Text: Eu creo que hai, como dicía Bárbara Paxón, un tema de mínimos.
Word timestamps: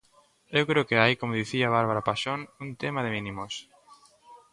Eu 0.57 0.63
creo 0.69 0.87
que 0.89 0.99
hai, 1.03 1.13
como 1.21 1.37
dicía 1.41 1.73
Bárbara 1.77 2.05
Paxón, 2.07 2.39
un 2.63 2.69
tema 2.83 3.01
de 3.03 3.13
mínimos. 3.17 3.53